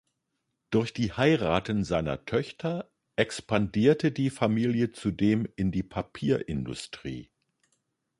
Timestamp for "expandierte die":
3.17-4.31